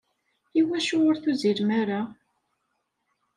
[0.59, 1.99] Iwacu ur tuzzilem ara?